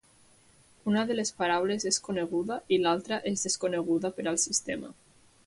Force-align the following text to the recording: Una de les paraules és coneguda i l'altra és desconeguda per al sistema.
Una 0.91 1.03
de 1.11 1.17
les 1.17 1.31
paraules 1.41 1.85
és 1.89 1.99
coneguda 2.07 2.57
i 2.77 2.81
l'altra 2.87 3.21
és 3.33 3.45
desconeguda 3.49 4.13
per 4.19 4.27
al 4.33 4.43
sistema. 4.47 4.93